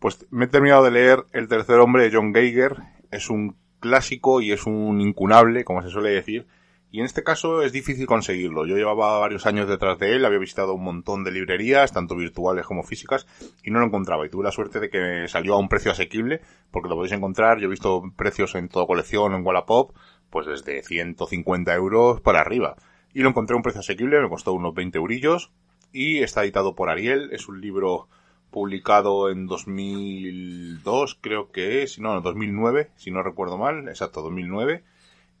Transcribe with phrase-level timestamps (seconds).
[0.00, 2.76] Pues me he terminado de leer El tercer hombre de John Geiger.
[3.10, 6.46] Es un clásico y es un incunable, como se suele decir.
[6.90, 8.64] Y en este caso es difícil conseguirlo.
[8.64, 12.64] Yo llevaba varios años detrás de él, había visitado un montón de librerías, tanto virtuales
[12.64, 13.26] como físicas,
[13.62, 14.24] y no lo encontraba.
[14.24, 16.40] Y tuve la suerte de que salió a un precio asequible,
[16.70, 17.58] porque lo podéis encontrar.
[17.58, 19.94] Yo he visto precios en toda colección, en Wallapop,
[20.30, 22.76] pues desde 150 euros para arriba.
[23.12, 25.52] Y lo encontré a un precio asequible, me costó unos 20 eurillos,
[25.92, 27.28] y está editado por Ariel.
[27.32, 28.08] Es un libro
[28.50, 34.84] publicado en 2002, creo que es, no, en 2009, si no recuerdo mal, exacto, 2009.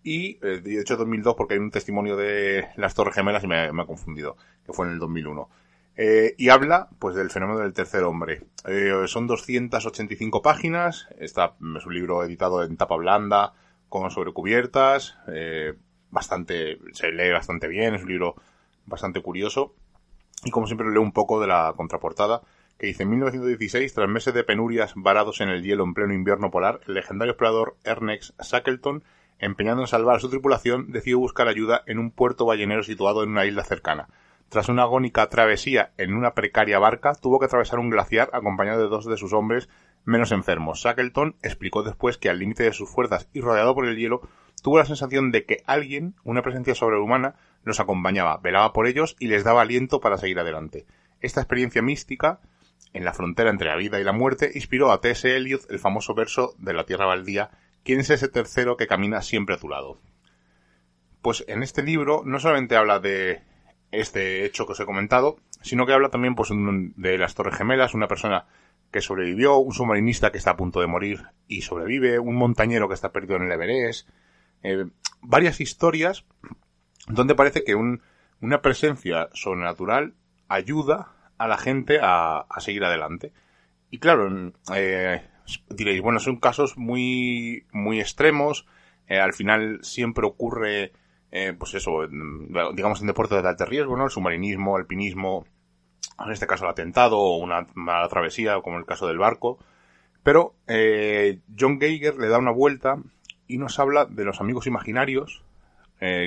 [0.04, 3.72] Y eh, de hecho 2002 porque hay un testimonio de las Torres Gemelas y me,
[3.72, 5.48] me ha confundido, que fue en el 2001.
[6.00, 8.44] Eh, y habla, pues, del fenómeno del tercer hombre.
[8.66, 13.52] Eh, son 285 páginas, está, es un libro editado en tapa blanda,
[13.88, 15.74] con sobrecubiertas, eh,
[16.12, 18.36] bastante, se lee bastante bien, es un libro
[18.86, 19.74] bastante curioso.
[20.44, 22.42] Y como siempre leo un poco de la contraportada,
[22.78, 26.50] que dice en 1916, tras meses de penurias varados en el hielo en pleno invierno
[26.50, 29.02] polar, el legendario explorador Ernest Shackleton,
[29.40, 33.30] empeñado en salvar a su tripulación, decidió buscar ayuda en un puerto ballenero situado en
[33.30, 34.08] una isla cercana.
[34.48, 38.88] Tras una agónica travesía en una precaria barca, tuvo que atravesar un glaciar acompañado de
[38.88, 39.68] dos de sus hombres
[40.04, 40.78] menos enfermos.
[40.78, 44.22] Shackleton explicó después que al límite de sus fuerzas y rodeado por el hielo,
[44.62, 47.34] tuvo la sensación de que alguien, una presencia sobrehumana,
[47.64, 50.86] los acompañaba, velaba por ellos y les daba aliento para seguir adelante.
[51.20, 52.40] Esta experiencia mística
[52.92, 55.36] en la frontera entre la vida y la muerte, inspiró a T.S.
[55.36, 57.50] Eliot el famoso verso de La Tierra Baldía,
[57.84, 60.00] ¿quién es ese tercero que camina siempre a tu lado?
[61.22, 63.42] Pues en este libro no solamente habla de
[63.90, 67.94] este hecho que os he comentado, sino que habla también pues, de las Torres Gemelas,
[67.94, 68.46] una persona
[68.90, 72.94] que sobrevivió, un submarinista que está a punto de morir y sobrevive, un montañero que
[72.94, 74.08] está perdido en el Everest,
[74.62, 74.86] eh,
[75.20, 76.24] varias historias
[77.06, 78.02] donde parece que un,
[78.40, 80.14] una presencia sobrenatural
[80.48, 83.32] ayuda a la gente a, a seguir adelante.
[83.90, 85.22] Y claro, eh,
[85.70, 88.66] diréis, bueno, son casos muy, muy extremos,
[89.08, 90.92] eh, al final siempre ocurre,
[91.30, 92.06] eh, pues eso,
[92.74, 94.04] digamos en deportes de alto riesgo, ¿no?
[94.04, 95.46] El submarinismo, alpinismo,
[96.22, 99.58] en este caso el atentado o una mala travesía, como el caso del barco.
[100.22, 100.54] Pero
[101.58, 102.98] John Geiger le da una vuelta
[103.46, 105.42] y nos habla de los amigos imaginarios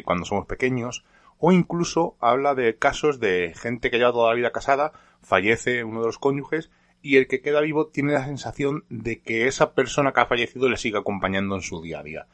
[0.05, 1.03] cuando somos pequeños,
[1.41, 4.93] o incluso habla de casos de gente que lleva toda la vida casada,
[5.23, 6.69] fallece uno de los cónyuges
[7.01, 10.69] y el que queda vivo tiene la sensación de que esa persona que ha fallecido
[10.69, 12.27] le sigue acompañando en su día a día.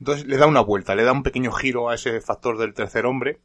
[0.00, 3.04] Entonces le da una vuelta, le da un pequeño giro a ese factor del tercer
[3.04, 3.40] hombre.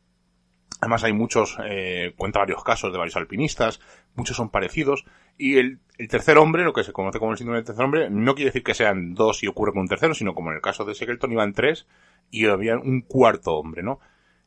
[0.80, 3.82] Además hay muchos, eh, cuenta varios casos de varios alpinistas,
[4.16, 5.04] muchos son parecidos,
[5.38, 5.80] y el,
[6.10, 8.64] tercer hombre, lo que se conoce como el síndrome del tercer hombre, no quiere decir
[8.64, 11.34] que sean dos y ocurre con un tercero, sino como en el caso de Shackleton
[11.34, 11.86] iban tres
[12.32, 14.00] y había un cuarto hombre, ¿no?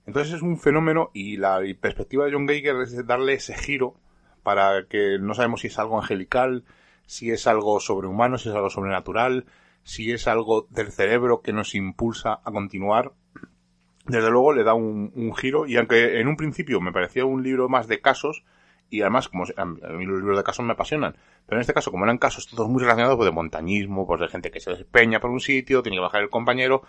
[0.06, 3.96] Entonces es un fenómeno y la perspectiva de John Geiger es darle ese giro
[4.42, 6.64] para que no sabemos si es algo angelical,
[7.06, 9.46] si es algo sobrehumano, si es algo sobrenatural,
[9.82, 13.12] si es algo del cerebro que nos impulsa a continuar.
[14.06, 17.70] Desde luego le da un, giro y aunque en un principio me parecía un libro
[17.70, 18.44] más de casos,
[18.90, 21.16] y además como a mí los libros de casos me apasionan,
[21.46, 24.28] pero en este caso como eran casos todos muy relacionados pues, de montañismo, pues de
[24.28, 26.82] gente que se despeña por un sitio, tiene que bajar el compañero,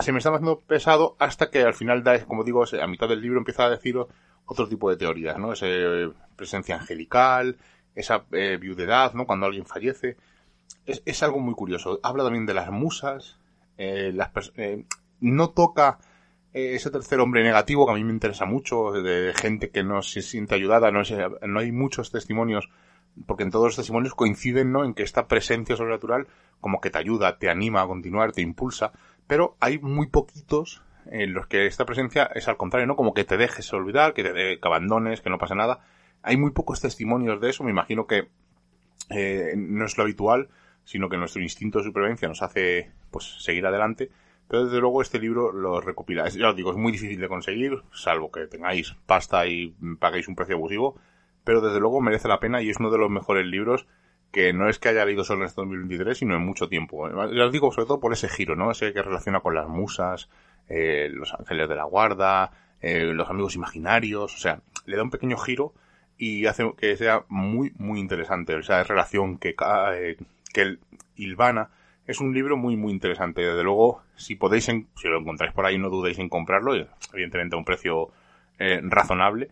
[0.00, 3.20] se me estaba haciendo pesado hasta que al final da, como digo, a mitad del
[3.20, 3.96] libro empieza a decir
[4.46, 5.52] otro tipo de teorías, ¿no?
[5.52, 5.66] Esa
[6.36, 7.56] presencia angelical,
[7.94, 9.26] esa eh, viudedad, ¿no?
[9.26, 10.16] Cuando alguien fallece.
[10.86, 12.00] Es, es, algo muy curioso.
[12.02, 13.38] Habla también de las musas,
[13.76, 14.84] eh, las eh,
[15.20, 15.98] no toca
[16.52, 20.02] eh, ese tercer hombre negativo que a mí me interesa mucho, de gente que no
[20.02, 21.02] se siente ayudada, no,
[21.46, 22.68] no hay muchos testimonios,
[23.26, 24.84] porque en todos los testimonios coinciden, ¿no?
[24.84, 26.26] En que esta presencia sobrenatural
[26.60, 28.92] como que te ayuda, te anima a continuar, te impulsa,
[29.30, 32.96] pero hay muy poquitos en los que esta presencia es al contrario, ¿no?
[32.96, 35.78] Como que te dejes olvidar, que te que abandones, que no pasa nada.
[36.24, 38.26] Hay muy pocos testimonios de eso, me imagino que
[39.08, 40.48] eh, no es lo habitual,
[40.82, 44.10] sino que nuestro instinto de supervivencia nos hace pues seguir adelante.
[44.48, 46.28] Pero desde luego este libro lo recopila.
[46.30, 50.34] Ya os digo, es muy difícil de conseguir, salvo que tengáis pasta y paguéis un
[50.34, 50.96] precio abusivo.
[51.44, 53.86] Pero desde luego merece la pena y es uno de los mejores libros
[54.32, 57.08] que no es que haya leído solo en este 2023, sino en mucho tiempo.
[57.32, 58.70] Ya digo, sobre todo por ese giro, ¿no?
[58.70, 60.28] Ese que relaciona con las musas,
[60.68, 65.10] eh, los ángeles de la guarda, eh, los amigos imaginarios, o sea, le da un
[65.10, 65.74] pequeño giro
[66.16, 68.54] y hace que sea muy, muy interesante.
[68.54, 69.54] O sea, relación que,
[69.94, 70.16] eh,
[70.52, 70.78] que
[71.16, 71.70] Ilvana
[72.06, 73.42] es un libro muy, muy interesante.
[73.42, 76.74] Desde luego, si podéis, si lo encontráis por ahí, no dudéis en comprarlo,
[77.12, 78.10] evidentemente a un precio
[78.58, 79.50] eh, razonable.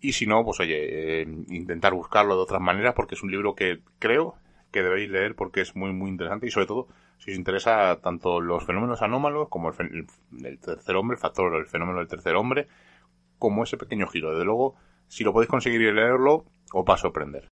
[0.00, 3.54] Y si no, pues oye, eh, intentar buscarlo de otras maneras porque es un libro
[3.54, 4.36] que creo
[4.70, 8.40] que debéis leer porque es muy, muy interesante y sobre todo si os interesa tanto
[8.40, 10.06] los fenómenos anómalos como el,
[10.44, 12.68] el tercer hombre, el factor, el fenómeno del tercer hombre,
[13.38, 14.30] como ese pequeño giro.
[14.30, 14.76] Desde luego,
[15.08, 17.48] si lo podéis conseguir y leerlo, os va a sorprender.